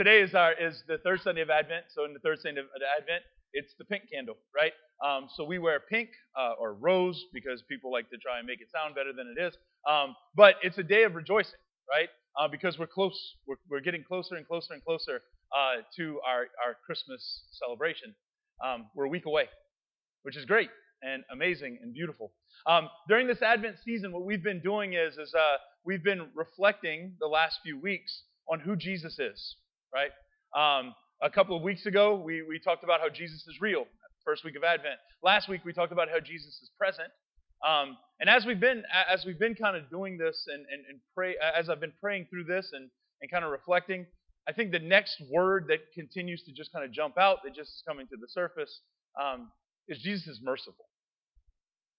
[0.00, 1.84] today is our is the third Sunday of Advent.
[1.94, 2.68] So in the third Sunday of
[2.98, 4.72] Advent, it's the pink candle, right?
[5.04, 8.62] Um, so we wear pink uh, or rose because people like to try and make
[8.62, 9.52] it sound better than it is.
[9.86, 12.08] Um, but it's a day of rejoicing, right?
[12.40, 13.14] Uh, because we're close,
[13.46, 15.20] we're, we're getting closer and closer and closer
[15.54, 18.14] uh, to our, our Christmas celebration.
[18.64, 19.50] Um, we're a week away,
[20.22, 20.70] which is great
[21.02, 22.32] and amazing and beautiful.
[22.66, 27.16] Um, during this Advent season, what we've been doing is, is uh, we've been reflecting
[27.20, 29.56] the last few weeks on who Jesus is,
[29.92, 30.10] right?
[30.56, 33.84] Um, a couple of weeks ago, we, we talked about how Jesus is real,
[34.24, 34.96] first week of Advent.
[35.22, 37.08] Last week, we talked about how Jesus is present.
[37.66, 41.00] Um, and as we've been as we've been kind of doing this and, and, and
[41.14, 42.88] pray as I've been praying through this and,
[43.20, 44.06] and kind of reflecting,
[44.48, 47.68] I think the next word that continues to just kind of jump out, that just
[47.68, 48.80] is coming to the surface,
[49.20, 49.50] um,
[49.88, 50.86] is Jesus is merciful.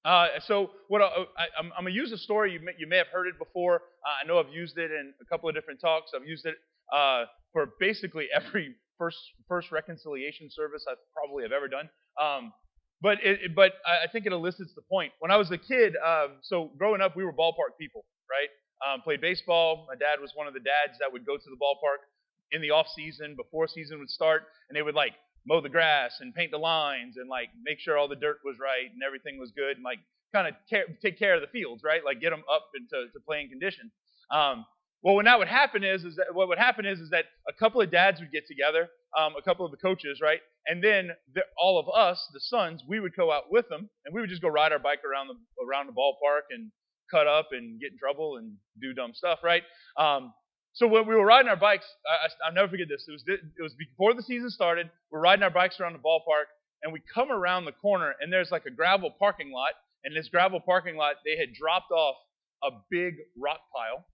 [0.04, 1.16] Uh, so what I,
[1.60, 2.54] am going to use a story.
[2.54, 3.76] You may, you may have heard it before.
[3.76, 6.12] Uh, I know I've used it in a couple of different talks.
[6.16, 6.55] I've used it
[6.91, 11.90] uh, for basically every first first reconciliation service I probably have ever done.
[12.21, 12.54] Um,
[13.02, 15.12] but it, but I think it elicits the point.
[15.20, 18.49] When I was a kid, um, so growing up, we were ballpark people, right?
[18.85, 19.88] Um, played baseball.
[19.90, 22.05] My dad was one of the dads that would go to the ballpark
[22.52, 25.13] in the off season before season would start, and they would like
[25.48, 28.58] mow the grass and paint the lines and like make sure all the dirt was
[28.62, 29.98] right and everything was good and like
[30.32, 30.54] kind of
[31.02, 32.05] take care of the fields, right?
[32.05, 33.91] Like get them up into to playing condition.
[34.30, 34.65] Um,
[35.04, 37.54] well, when that would happen is, is that what would happen is, is that a
[37.54, 41.10] couple of dads would get together, um, a couple of the coaches, right, and then
[41.34, 44.30] the, all of us, the sons, we would go out with them, and we would
[44.30, 45.35] just go ride our bike around the
[45.66, 46.71] around the ballpark and
[47.10, 49.63] cut up and get in trouble and do dumb stuff, right?
[49.98, 50.34] Um,
[50.74, 53.05] so when we were riding our bikes, I, will never forget this.
[53.08, 54.90] It was it was before the season started.
[55.12, 56.46] We're riding our bikes around the ballpark,
[56.84, 59.74] and we come around the corner, and there's like a gravel parking lot.
[60.04, 62.15] And this gravel parking lot, they had dropped off
[62.63, 64.06] a big rock pile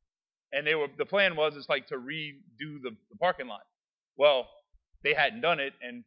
[0.53, 3.61] and they were the plan was it's like to redo the, the parking lot.
[4.17, 4.47] Well,
[5.03, 6.03] they hadn't done it, and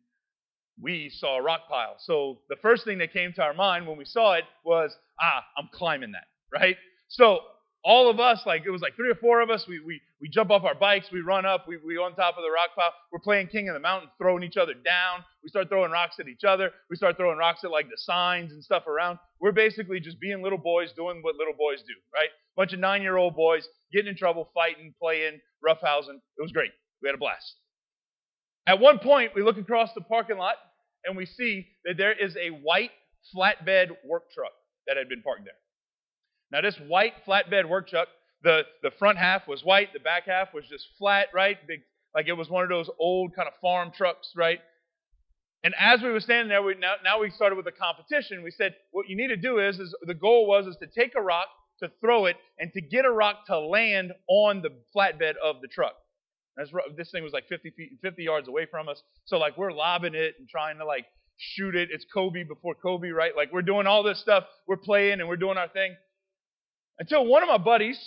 [0.80, 1.96] we saw a rock pile.
[1.98, 5.44] So the first thing that came to our mind when we saw it was, ah,
[5.56, 6.76] I'm climbing that, right?
[7.08, 7.40] So
[7.82, 10.28] all of us, like it was like three or four of us, we we we
[10.28, 12.92] jump off our bikes, we run up, we we on top of the rock pile.
[13.10, 15.24] We're playing King of the Mountain, throwing each other down.
[15.42, 16.70] We start throwing rocks at each other.
[16.90, 19.18] We start throwing rocks at like the signs and stuff around.
[19.40, 22.28] We're basically just being little boys doing what little boys do, right?
[22.56, 26.20] Bunch of nine-year-old boys getting in trouble, fighting, playing, roughhousing.
[26.36, 26.72] It was great.
[27.02, 27.54] We had a blast.
[28.66, 30.56] At one point, we look across the parking lot
[31.04, 32.90] and we see that there is a white
[33.34, 34.52] flatbed work truck
[34.86, 35.54] that had been parked there.
[36.52, 38.08] Now, this white flatbed work truck,
[38.42, 41.56] the, the front half was white, the back half was just flat, right?
[41.66, 41.80] Big,
[42.14, 44.60] like it was one of those old kind of farm trucks, right?
[45.62, 48.42] And as we were standing there, we, now, now we started with a competition.
[48.42, 51.12] We said, what you need to do is, is the goal was is to take
[51.16, 51.48] a rock,
[51.80, 55.68] to throw it, and to get a rock to land on the flatbed of the
[55.68, 55.94] truck.
[56.96, 59.02] This thing was like 50 feet, 50 yards away from us.
[59.26, 61.06] So like we're lobbing it and trying to like
[61.38, 61.88] shoot it.
[61.92, 63.32] It's Kobe before Kobe, right?
[63.36, 64.44] Like we're doing all this stuff.
[64.66, 65.94] We're playing and we're doing our thing.
[67.00, 67.98] Until one of my buddies,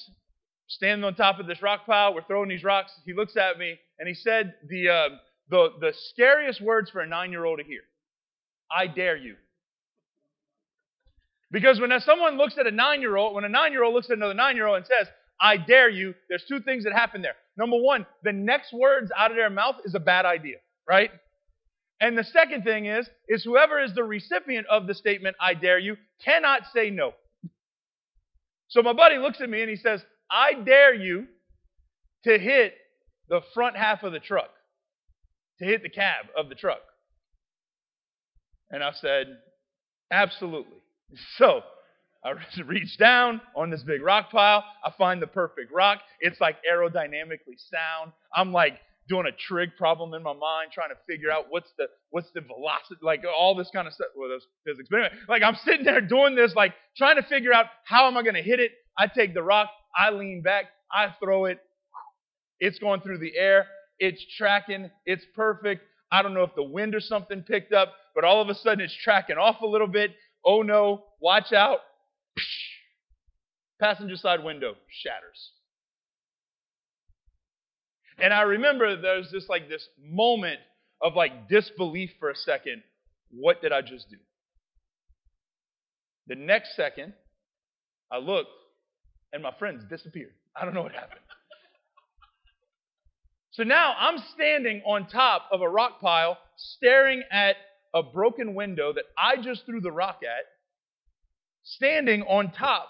[0.67, 2.91] standing on top of this rock pile, we're throwing these rocks.
[3.05, 5.09] He looks at me and he said the uh,
[5.49, 7.81] the the scariest words for a nine year old to hear.
[8.71, 9.35] I dare you.
[11.51, 14.11] Because when someone looks at a nine year old, when a nine year old looks
[14.11, 15.07] at another nine year old and says,
[15.41, 17.35] I dare you, there's two things that happen there.
[17.57, 21.09] Number one, the next words out of their mouth is a bad idea, right?
[21.99, 25.79] And the second thing is, is whoever is the recipient of the statement, I dare
[25.79, 27.13] you, cannot say no.
[28.73, 31.27] So my buddy looks at me and he says, I dare you
[32.23, 32.73] to hit
[33.29, 34.49] the front half of the truck,
[35.59, 36.81] to hit the cab of the truck.
[38.71, 39.27] And I said,
[40.11, 40.73] absolutely.
[41.37, 41.61] So
[42.25, 42.33] I
[42.65, 44.63] reach down on this big rock pile.
[44.83, 45.99] I find the perfect rock.
[46.21, 48.13] It's like aerodynamically sound.
[48.35, 48.79] I'm like
[49.09, 52.41] doing a trig problem in my mind, trying to figure out what's the what's the
[52.41, 54.07] velocity, like all this kind of stuff.
[54.15, 54.87] Well, that's physics.
[54.89, 58.17] But anyway, like I'm sitting there doing this, like trying to figure out how am
[58.17, 58.71] I going to hit it.
[58.97, 61.59] I take the rock, I lean back, I throw it.
[62.59, 63.65] It's going through the air.
[63.99, 64.89] It's tracking.
[65.05, 65.83] It's perfect.
[66.11, 68.81] I don't know if the wind or something picked up, but all of a sudden
[68.81, 70.11] it's tracking off a little bit.
[70.45, 71.79] Oh no, watch out.
[73.79, 75.51] Passenger side window shatters.
[78.19, 80.59] And I remember there's just like this moment
[81.01, 82.83] of like disbelief for a second.
[83.31, 84.17] What did I just do?
[86.27, 87.13] The next second,
[88.11, 88.49] I looked
[89.33, 90.33] and my friends disappeared.
[90.55, 91.19] I don't know what happened.
[93.51, 97.55] So now I'm standing on top of a rock pile, staring at
[97.93, 100.45] a broken window that I just threw the rock at,
[101.63, 102.87] standing on top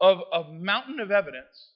[0.00, 1.70] of a mountain of evidence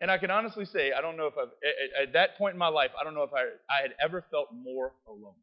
[0.00, 2.58] And I can honestly say, I don't know if I've, at, at that point in
[2.58, 5.34] my life, I don't know if I, I had ever felt more alone.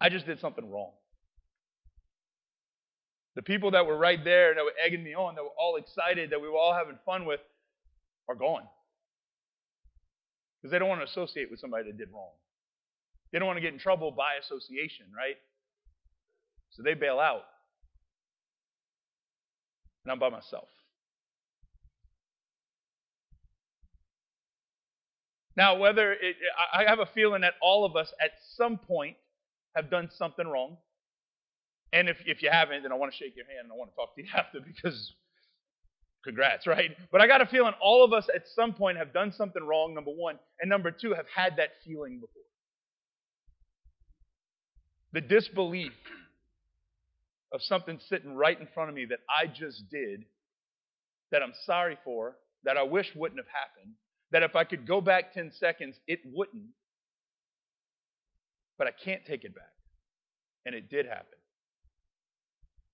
[0.00, 0.92] I just did something wrong.
[3.36, 6.30] The people that were right there, that were egging me on, that were all excited,
[6.30, 7.40] that we were all having fun with,
[8.28, 8.62] are gone.
[10.60, 12.32] Because they don't want to associate with somebody that did wrong.
[13.32, 15.36] They don't want to get in trouble by association, right?
[16.72, 17.42] So they bail out.
[20.04, 20.68] And I'm by myself.
[25.56, 26.36] Now, whether it,
[26.72, 29.16] I have a feeling that all of us at some point
[29.76, 30.78] have done something wrong.
[31.92, 33.90] And if, if you haven't, then I want to shake your hand and I want
[33.90, 35.12] to talk to you after because
[36.24, 36.90] congrats, right?
[37.10, 39.94] But I got a feeling all of us at some point have done something wrong,
[39.94, 40.38] number one.
[40.60, 42.42] And number two, have had that feeling before.
[45.12, 45.92] The disbelief
[47.52, 50.24] of something sitting right in front of me that I just did,
[51.32, 53.94] that I'm sorry for, that I wish wouldn't have happened,
[54.32, 56.70] that if I could go back 10 seconds, it wouldn't.
[58.78, 59.64] But I can't take it back.
[60.64, 61.26] And it did happen.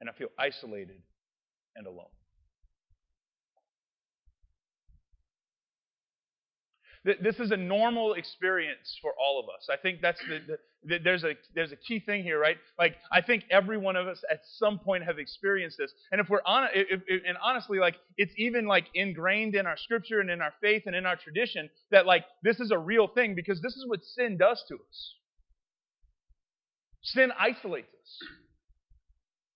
[0.00, 1.02] And I feel isolated
[1.74, 2.06] and alone.
[7.04, 9.68] This is a normal experience for all of us.
[9.70, 10.58] I think that's the, the,
[11.02, 12.56] there's a there's a key thing here, right?
[12.78, 15.92] Like I think every one of us at some point have experienced this.
[16.12, 19.76] And if we're on, if, if, and honestly, like it's even like ingrained in our
[19.76, 23.08] scripture and in our faith and in our tradition that like this is a real
[23.08, 25.14] thing because this is what sin does to us.
[27.02, 28.28] Sin isolates us.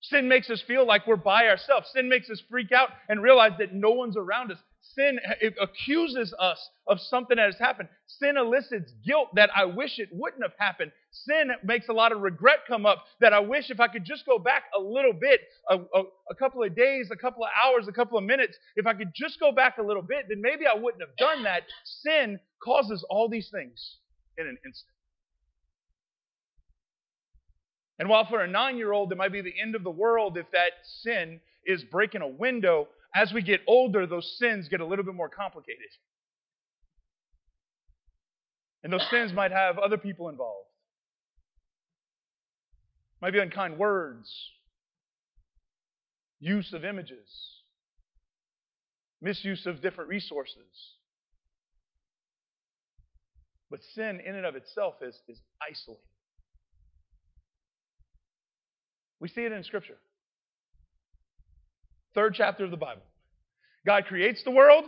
[0.02, 1.88] Sin makes us feel like we're by ourselves.
[1.94, 4.58] Sin makes us freak out and realize that no one's around us.
[4.82, 5.20] Sin
[5.60, 7.88] accuses us of something that has happened.
[8.06, 10.90] Sin elicits guilt that I wish it wouldn't have happened.
[11.10, 14.26] Sin makes a lot of regret come up that I wish if I could just
[14.26, 17.88] go back a little bit, a, a, a couple of days, a couple of hours,
[17.88, 20.64] a couple of minutes, if I could just go back a little bit, then maybe
[20.66, 21.64] I wouldn't have done that.
[21.84, 23.98] Sin causes all these things
[24.38, 24.94] in an instant.
[27.98, 30.38] And while for a nine year old it might be the end of the world
[30.38, 30.72] if that
[31.02, 35.14] sin is breaking a window, as we get older, those sins get a little bit
[35.14, 35.88] more complicated.
[38.82, 40.68] And those sins might have other people involved.
[43.20, 44.32] Might be unkind words,
[46.38, 47.28] use of images,
[49.20, 50.96] misuse of different resources.
[53.70, 56.02] But sin in and of itself is, is isolating.
[59.20, 59.98] We see it in Scripture.
[62.14, 63.02] Third chapter of the Bible.
[63.86, 64.84] God creates the world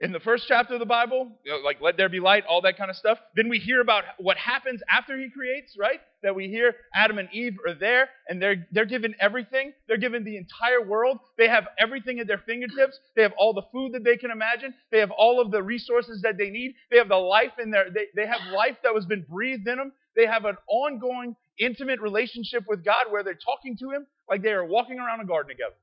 [0.00, 1.32] in the first chapter of the Bible,
[1.64, 3.18] like let there be light, all that kind of stuff.
[3.34, 6.00] Then we hear about what happens after he creates, right?
[6.22, 9.72] That we hear Adam and Eve are there and they're they're given everything.
[9.88, 11.18] They're given the entire world.
[11.36, 12.98] They have everything at their fingertips.
[13.16, 14.72] They have all the food that they can imagine.
[14.92, 16.74] They have all of the resources that they need.
[16.90, 19.78] They have the life in their they, they have life that was been breathed in
[19.78, 19.92] them.
[20.14, 24.52] They have an ongoing intimate relationship with God where they're talking to him like they
[24.52, 25.74] are walking around a garden together.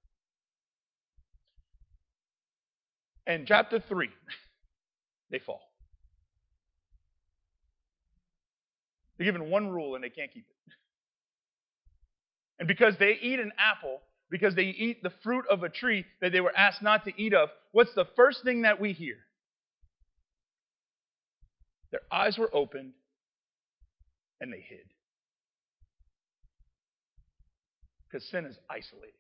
[3.27, 4.09] And chapter 3,
[5.31, 5.61] they fall.
[9.17, 10.73] They're given one rule and they can't keep it.
[12.57, 13.99] And because they eat an apple,
[14.29, 17.33] because they eat the fruit of a tree that they were asked not to eat
[17.33, 19.17] of, what's the first thing that we hear?
[21.91, 22.93] Their eyes were opened
[24.39, 24.87] and they hid.
[28.09, 29.19] Because sin is isolating.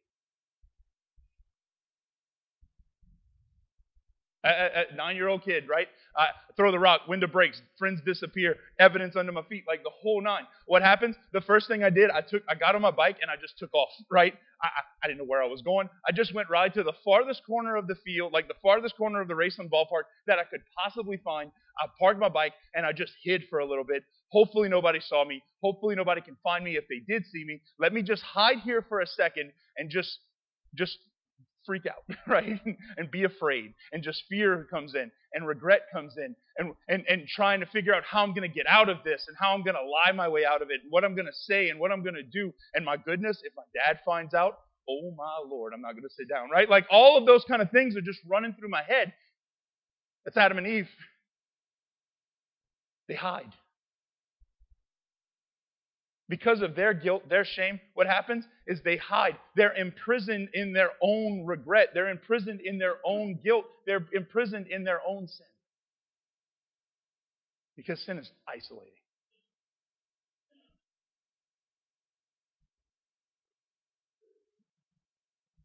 [4.45, 5.87] A, nine-year-old kid, right?
[6.15, 10.21] I throw the rock, window breaks, friends disappear, evidence under my feet, like the whole
[10.21, 10.43] nine.
[10.67, 11.15] What happens?
[11.33, 13.57] The first thing I did, I took, I got on my bike and I just
[13.57, 14.33] took off, right?
[14.61, 15.89] I, I, I didn't know where I was going.
[16.07, 19.19] I just went right to the farthest corner of the field, like the farthest corner
[19.19, 21.51] of the Raceland ballpark that I could possibly find.
[21.79, 24.03] I parked my bike and I just hid for a little bit.
[24.29, 25.41] Hopefully nobody saw me.
[25.63, 27.61] Hopefully nobody can find me if they did see me.
[27.79, 30.19] Let me just hide here for a second and just
[30.75, 30.97] just
[31.65, 32.59] freak out, right?
[32.97, 33.73] and be afraid.
[33.91, 37.93] And just fear comes in and regret comes in and, and, and trying to figure
[37.93, 40.11] out how I'm going to get out of this and how I'm going to lie
[40.13, 42.15] my way out of it and what I'm going to say and what I'm going
[42.15, 42.53] to do.
[42.73, 46.13] And my goodness, if my dad finds out, oh my Lord, I'm not going to
[46.15, 46.69] sit down, right?
[46.69, 49.13] Like all of those kind of things are just running through my head.
[50.23, 50.89] That's Adam and Eve.
[53.07, 53.51] They hide
[56.27, 59.37] because of their guilt, their shame, what happens is they hide.
[59.55, 61.89] They're imprisoned in their own regret.
[61.93, 63.65] They're imprisoned in their own guilt.
[63.85, 65.45] They're imprisoned in their own sin.
[67.75, 68.91] Because sin is isolating.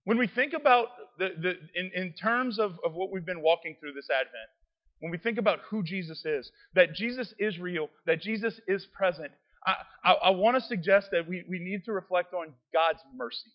[0.04, 0.88] When we think about
[1.18, 4.50] the, the in, in terms of, of what we've been walking through this Advent,
[4.98, 9.30] when we think about who Jesus is, that Jesus is real, that Jesus is present,
[9.66, 9.74] I,
[10.04, 13.50] I, I want to suggest that we, we need to reflect on God's mercy.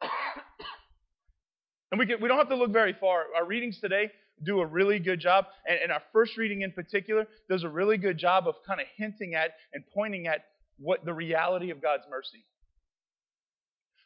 [1.92, 3.24] and we, we don't have to look very far.
[3.36, 4.10] Our readings today
[4.44, 7.98] do a really good job, and, and our first reading in particular does a really
[7.98, 10.44] good job of kind of hinting at and pointing at
[10.78, 12.44] what the reality of God's mercy.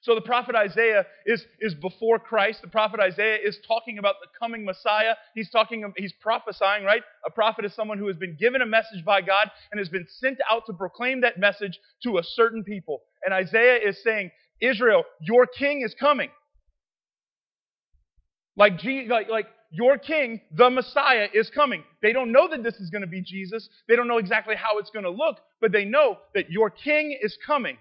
[0.02, 2.61] So the prophet Isaiah is, is before Christ.
[2.61, 5.14] The prophet Isaiah is talking about the coming Messiah.
[5.32, 7.02] He's talking, he's prophesying, right?
[7.25, 10.06] A prophet is someone who has been given a message by God and has been
[10.09, 13.02] sent out to proclaim that message to a certain people.
[13.25, 16.30] And Isaiah is saying, Israel, your king is coming.
[18.56, 21.85] Like, like, like your king, the Messiah, is coming.
[22.02, 23.68] They don't know that this is going to be Jesus.
[23.88, 27.16] They don't know exactly how it's going to look, but they know that your king
[27.23, 27.78] is coming.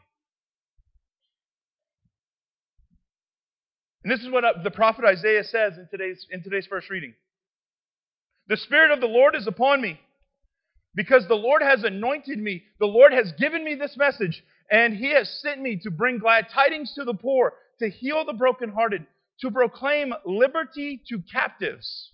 [4.04, 7.14] And this is what uh, the prophet Isaiah says in today's, in today's first reading.
[8.48, 10.00] The Spirit of the Lord is upon me
[10.96, 12.64] because the Lord has anointed me.
[12.80, 16.48] The Lord has given me this message, and He has sent me to bring glad
[16.54, 19.06] tidings to the poor, to heal the brokenhearted,
[19.42, 22.12] to proclaim liberty to captives,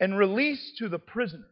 [0.00, 1.44] and release to the prisoners.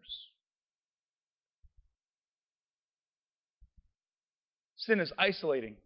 [4.76, 5.76] Sin is isolating.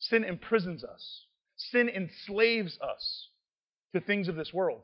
[0.00, 1.24] Sin imprisons us.
[1.70, 3.28] Sin enslaves us
[3.94, 4.80] to things of this world.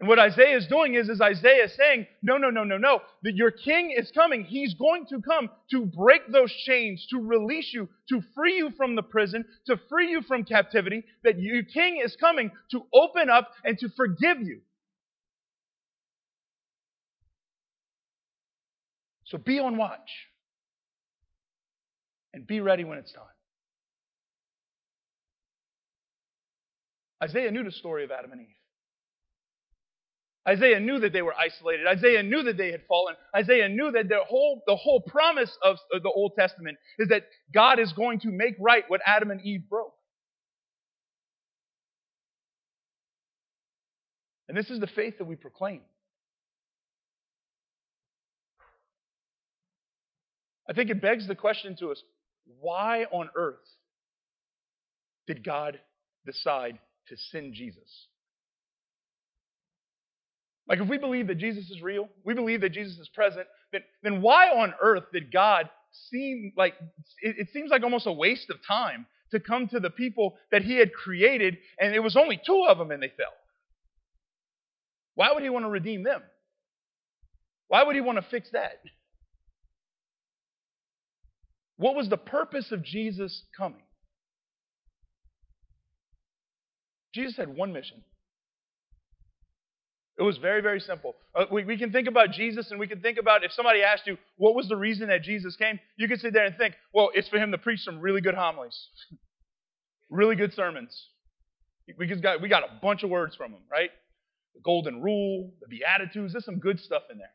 [0.00, 3.00] And what Isaiah is doing is, is Isaiah is saying, no, no, no, no, no,
[3.24, 4.44] that your king is coming.
[4.44, 8.94] He's going to come to break those chains, to release you, to free you from
[8.94, 13.50] the prison, to free you from captivity, that your king is coming to open up
[13.64, 14.60] and to forgive you.
[19.24, 20.28] So be on watch
[22.32, 23.24] and be ready when it's time.
[27.22, 28.54] Isaiah knew the story of Adam and Eve.
[30.48, 31.86] Isaiah knew that they were isolated.
[31.86, 33.16] Isaiah knew that they had fallen.
[33.36, 37.78] Isaiah knew that the whole, the whole promise of the Old Testament is that God
[37.78, 39.92] is going to make right what Adam and Eve broke.
[44.48, 45.82] And this is the faith that we proclaim.
[50.68, 52.02] I think it begs the question to us
[52.60, 53.56] why on earth
[55.26, 55.78] did God
[56.24, 58.08] decide to send Jesus.
[60.68, 63.80] Like, if we believe that Jesus is real, we believe that Jesus is present, then,
[64.02, 65.70] then why on earth did God
[66.10, 66.74] seem like
[67.22, 70.62] it, it seems like almost a waste of time to come to the people that
[70.62, 73.32] He had created, and it was only two of them and they fell?
[75.14, 76.22] Why would He want to redeem them?
[77.68, 78.80] Why would He want to fix that?
[81.78, 83.82] What was the purpose of Jesus coming?
[87.14, 88.02] Jesus had one mission.
[90.18, 91.14] It was very, very simple.
[91.32, 94.06] Uh, we, we can think about Jesus and we can think about if somebody asked
[94.06, 95.78] you, what was the reason that Jesus came?
[95.96, 98.34] You can sit there and think, well, it's for him to preach some really good
[98.34, 98.88] homilies,
[100.10, 101.06] really good sermons.
[101.96, 103.90] We, just got, we got a bunch of words from him, right?
[104.54, 107.30] The golden rule, the Beatitudes, there's some good stuff in there.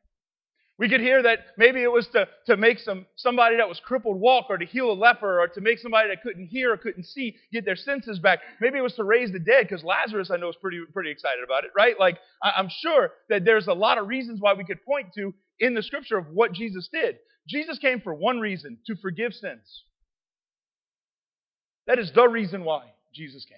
[0.80, 4.20] We could hear that maybe it was to, to make some somebody that was crippled
[4.20, 7.06] walk or to heal a leper or to make somebody that couldn't hear or couldn't
[7.06, 8.40] see get their senses back.
[8.60, 11.44] Maybe it was to raise the dead because Lazarus I know is pretty pretty excited
[11.44, 12.00] about it, right?
[12.00, 15.76] Like I'm sure that there's a lot of reasons why we could point to in
[15.76, 17.18] the scripture of what Jesus did.
[17.48, 19.84] Jesus came for one reason, to forgive sins.
[21.88, 23.58] That is the reason why Jesus came.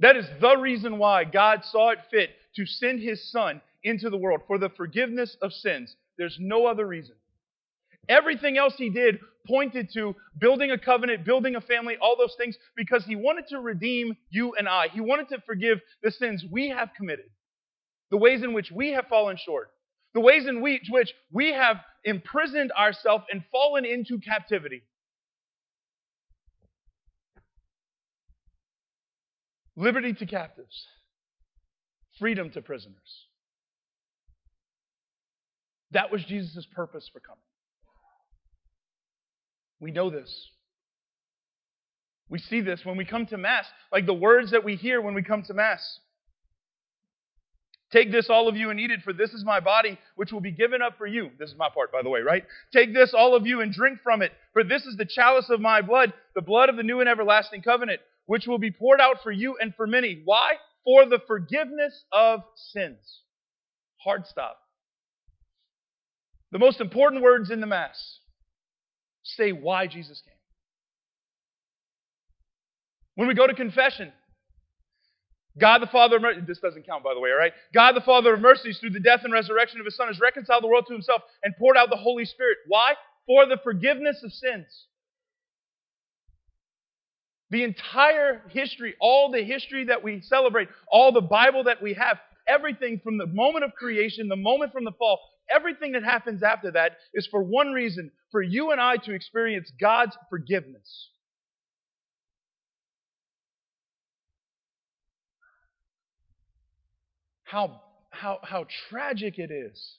[0.00, 4.16] That is the reason why God saw it fit to send his son into the
[4.16, 5.94] world for the forgiveness of sins.
[6.18, 7.14] There's no other reason.
[8.08, 12.56] Everything else he did pointed to building a covenant, building a family, all those things,
[12.76, 14.88] because he wanted to redeem you and I.
[14.88, 17.30] He wanted to forgive the sins we have committed,
[18.10, 19.70] the ways in which we have fallen short,
[20.12, 24.82] the ways in which we have imprisoned ourselves and fallen into captivity.
[29.76, 30.86] Liberty to captives,
[32.18, 33.26] freedom to prisoners.
[35.94, 37.40] That was Jesus' purpose for coming.
[39.80, 40.50] We know this.
[42.28, 45.14] We see this when we come to Mass, like the words that we hear when
[45.14, 46.00] we come to Mass.
[47.92, 50.40] Take this, all of you, and eat it, for this is my body, which will
[50.40, 51.30] be given up for you.
[51.38, 52.44] This is my part, by the way, right?
[52.72, 55.60] Take this, all of you, and drink from it, for this is the chalice of
[55.60, 59.22] my blood, the blood of the new and everlasting covenant, which will be poured out
[59.22, 60.22] for you and for many.
[60.24, 60.54] Why?
[60.82, 62.40] For the forgiveness of
[62.72, 63.20] sins.
[64.02, 64.58] Hard stop.
[66.54, 68.20] The most important words in the Mass
[69.24, 70.36] say why Jesus came.
[73.16, 74.12] When we go to confession,
[75.58, 77.52] God the Father of mercy, this doesn't count by the way, all right?
[77.74, 80.62] God the Father of mercies, through the death and resurrection of his Son, has reconciled
[80.62, 82.58] the world to himself and poured out the Holy Spirit.
[82.68, 82.92] Why?
[83.26, 84.66] For the forgiveness of sins.
[87.50, 92.18] The entire history, all the history that we celebrate, all the Bible that we have,
[92.46, 95.18] everything from the moment of creation, the moment from the fall,
[95.54, 99.70] everything that happens after that is for one reason for you and I to experience
[99.80, 101.08] God's forgiveness.
[107.44, 109.98] How, how, how tragic it is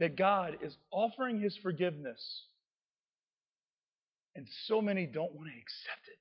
[0.00, 2.42] that God is offering his forgiveness,
[4.34, 6.18] and so many don't want to accept it.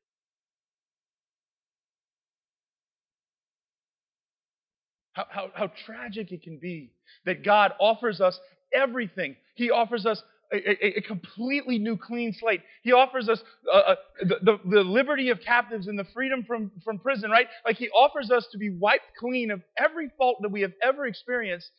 [5.14, 6.92] How, how, how tragic it can be
[7.26, 8.40] that God offers us
[8.74, 9.36] everything.
[9.56, 12.62] He offers us a, a, a completely new clean slate.
[12.84, 13.42] He offers us
[13.72, 17.48] uh, uh, the, the, liberty of captives and the freedom from, from prison, right?
[17.66, 21.06] Like He offers us to be wiped clean of every fault that we have ever
[21.06, 21.70] experienced.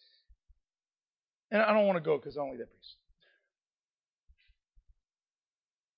[1.50, 2.96] And I don't want to go because I like that priest.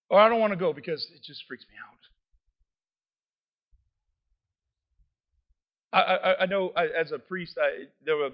[0.09, 1.96] Or I don't want to go because it just freaks me out.
[6.01, 8.31] I, I, I know I, as a priest, I, there were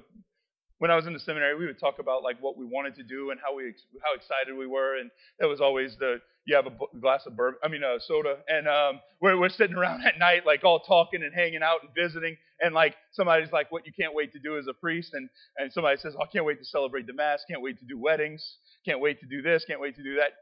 [0.78, 3.04] when I was in the seminary, we would talk about like what we wanted to
[3.04, 6.66] do and how we how excited we were, and that was always the you have
[6.66, 10.18] a glass of bourbon, I mean a soda, and um, we're we're sitting around at
[10.18, 13.92] night like all talking and hanging out and visiting, and like somebody's like, what you
[13.92, 16.58] can't wait to do as a priest, and and somebody says, oh, I can't wait
[16.58, 19.80] to celebrate the mass, can't wait to do weddings, can't wait to do this, can't
[19.80, 20.32] wait to do that.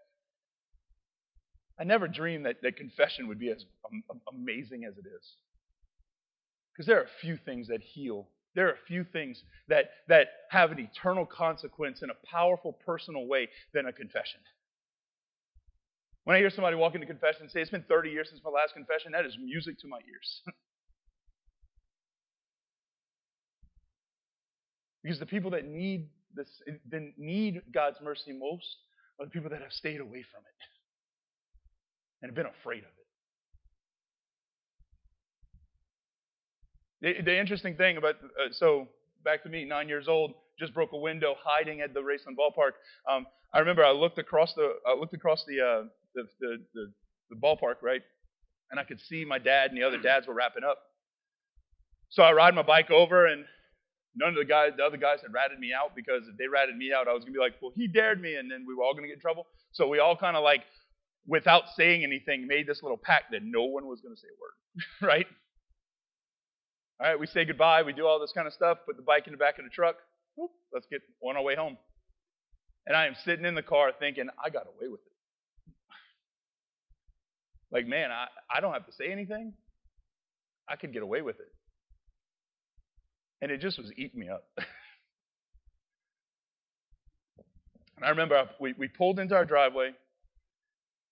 [1.78, 3.64] I never dreamed that, that confession would be as
[4.32, 5.34] amazing as it is.
[6.72, 8.28] Because there are a few things that heal.
[8.54, 13.26] There are a few things that, that have an eternal consequence in a powerful personal
[13.26, 14.40] way than a confession.
[16.24, 18.50] When I hear somebody walk into confession and say, It's been 30 years since my
[18.50, 20.42] last confession, that is music to my ears.
[25.02, 26.48] because the people that need this
[26.90, 28.76] that need God's mercy most
[29.18, 30.60] are the people that have stayed away from it
[32.22, 32.99] and have been afraid of it.
[37.00, 38.88] The, the interesting thing about, uh, so
[39.24, 42.72] back to me, nine years old, just broke a window, hiding at the Raceland ballpark.
[43.10, 45.84] Um, I remember I looked across the, I looked across the, uh,
[46.14, 46.92] the, the, the,
[47.30, 48.02] the ballpark, right,
[48.70, 50.78] and I could see my dad and the other dads were wrapping up.
[52.10, 53.44] So I ride my bike over, and
[54.16, 56.76] none of the guys, the other guys, had ratted me out because if they ratted
[56.76, 58.82] me out, I was gonna be like, well, he dared me, and then we were
[58.82, 59.46] all gonna get in trouble.
[59.72, 60.64] So we all kind of like,
[61.26, 65.08] without saying anything, made this little pact that no one was gonna say a word,
[65.14, 65.26] right?
[67.00, 69.26] All right, we say goodbye, we do all this kind of stuff, put the bike
[69.26, 69.96] in the back of the truck.
[70.36, 71.78] Whoop, let's get on our way home.
[72.86, 75.06] And I am sitting in the car thinking, I got away with it.
[77.72, 79.54] Like, man, I, I don't have to say anything.
[80.68, 81.52] I could get away with it.
[83.40, 84.44] And it just was eating me up.
[84.58, 84.66] and
[88.04, 89.92] I remember we, we pulled into our driveway,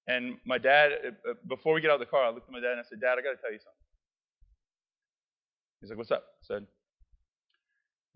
[0.09, 2.61] and my dad, uh, before we get out of the car, I looked at my
[2.61, 3.88] dad and I said, Dad, I got to tell you something.
[5.81, 6.25] He's like, what's up?
[6.43, 6.67] I said,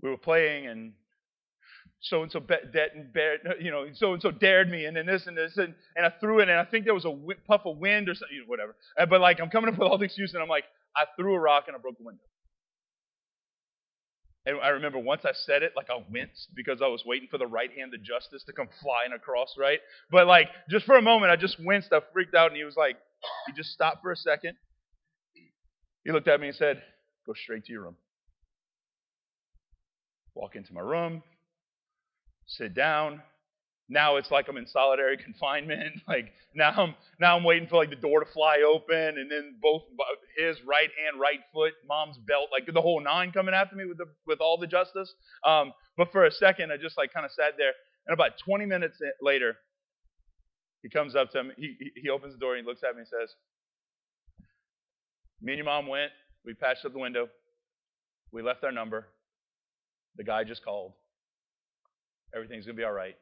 [0.03, 0.92] we were playing and
[2.01, 3.09] so and so debt and
[3.61, 6.12] you know, so and so dared me, and then this and this, and, and I
[6.20, 8.75] threw it, and I think there was a puff of wind or something, whatever.
[9.09, 10.64] But like, I'm coming up with all the excuses, and I'm like,
[10.96, 12.22] I threw a rock and I broke the window.
[14.44, 17.38] And I remember once I said it, like I winced because I was waiting for
[17.38, 19.79] the right hand of justice to come flying across, right?
[20.11, 22.77] But like, just for a moment, I just winced, I freaked out, and he was
[22.77, 22.96] like,
[23.46, 24.57] he just stopped for a second.
[26.05, 26.83] He looked at me and said,
[27.26, 27.96] Go straight to your room.
[30.35, 31.22] Walk into my room,
[32.46, 33.22] sit down.
[33.88, 36.00] Now it's like I'm in solitary confinement.
[36.08, 39.56] Like now I'm now I'm waiting for like the door to fly open, and then
[39.61, 39.82] both
[40.38, 43.98] his right hand, right foot, mom's belt, like the whole nine coming after me with
[43.98, 45.12] the with all the justice.
[45.46, 47.72] Um, but for a second, I just like kind of sat there,
[48.06, 49.56] and about 20 minutes later,
[50.82, 51.50] he comes up to me.
[51.58, 53.35] He he opens the door he looks at me and says,
[55.42, 56.12] "Me and your mom went
[56.44, 57.28] we patched up the window.
[58.33, 59.07] We left our number.
[60.16, 60.92] The guy just called.
[62.35, 63.16] Everything's going to be all right.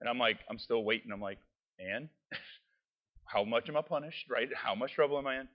[0.00, 1.12] And I'm like, I'm still waiting.
[1.12, 1.38] I'm like,
[1.78, 2.08] and?
[3.24, 4.48] How much am I punished, right?
[4.54, 5.48] How much trouble am I in?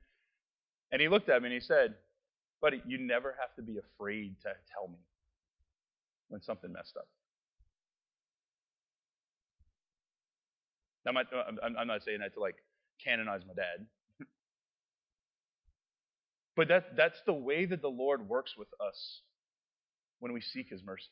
[0.92, 1.96] And he looked at me and he said,
[2.62, 4.98] Buddy, you never have to be afraid to tell me
[6.30, 7.08] when something messed up.
[11.06, 11.28] Not,
[11.80, 12.56] I'm not saying that to like
[13.04, 13.86] canonize my dad.
[16.58, 19.22] But that, that's the way that the Lord works with us
[20.20, 21.06] when we seek His mercy.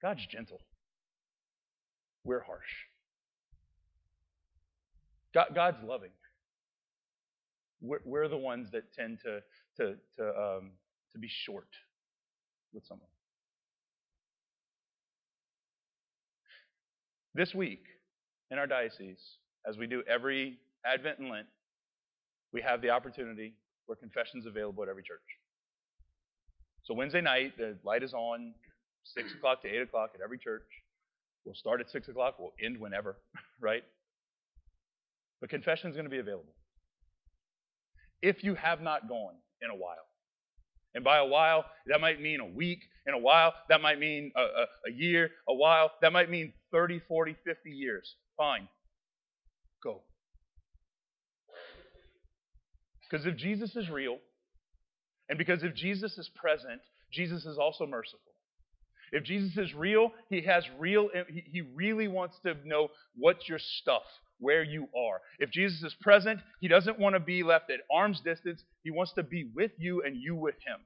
[0.00, 0.58] God's gentle.
[2.24, 2.60] We're harsh.
[5.34, 6.10] God, God's loving.
[7.82, 9.40] We're, we're the ones that tend to
[9.76, 10.70] to to um,
[11.12, 11.68] to be short
[12.72, 13.08] with someone.
[17.34, 17.84] This week
[18.50, 19.22] in our diocese,
[19.68, 21.46] as we do every Advent and Lent,
[22.52, 23.54] we have the opportunity
[23.86, 25.20] where confession's available at every church.
[26.84, 28.54] So Wednesday night, the light is on,
[29.04, 30.66] six o'clock to eight o'clock at every church.
[31.44, 32.36] We'll start at six o'clock.
[32.38, 33.16] We'll end whenever,
[33.60, 33.82] right?
[35.40, 36.54] But confession is going to be available.
[38.20, 40.06] If you have not gone in a while,
[40.94, 42.80] and by a while, that might mean a week.
[43.06, 45.30] In a while, that might mean a, a, a year.
[45.48, 48.14] A while, that might mean 30, 40, 50 years.
[48.36, 48.68] Fine.
[49.82, 50.02] Go.
[53.12, 54.16] Because if Jesus is real,
[55.28, 56.80] and because if Jesus is present,
[57.12, 58.20] Jesus is also merciful.
[59.12, 64.04] If Jesus is real, he has real he really wants to know what's your stuff,
[64.38, 65.20] where you are.
[65.38, 68.62] If Jesus is present, he doesn't want to be left at arm's distance.
[68.82, 70.78] He wants to be with you and you with him.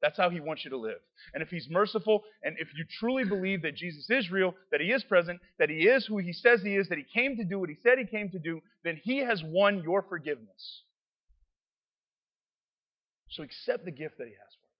[0.00, 1.00] That's how he wants you to live.
[1.34, 4.90] And if he's merciful, and if you truly believe that Jesus is real, that he
[4.90, 7.58] is present, that he is who he says he is, that he came to do
[7.58, 10.82] what he said he came to do, then he has won your forgiveness.
[13.34, 14.70] So accept the gift that He has for you.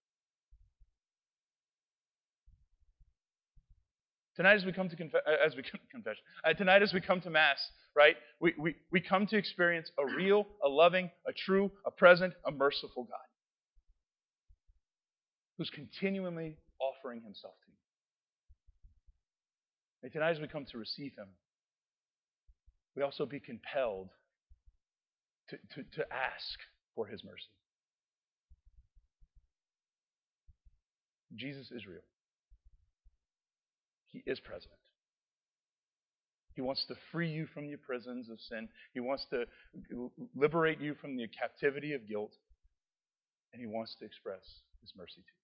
[4.37, 6.93] Tonight, as we come to conf- uh, as we come to confession, uh, tonight as
[6.93, 7.59] we come to Mass,
[7.97, 8.15] right?
[8.41, 12.53] We, we, we come to experience a real, a loving, a true, a present, a
[12.53, 13.19] merciful God
[15.59, 17.79] who's continually offering Himself to you.
[20.05, 21.29] And tonight, as we come to receive Him,
[22.95, 24.11] we also be compelled
[25.49, 26.59] to, to, to ask
[26.95, 27.51] for His mercy.
[31.37, 32.05] Jesus is real.
[34.09, 34.73] He is present.
[36.55, 38.69] He wants to free you from your prisons of sin.
[38.93, 39.45] He wants to
[40.37, 42.33] liberate you from the captivity of guilt.
[43.53, 44.43] And He wants to express
[44.81, 45.44] His mercy to you.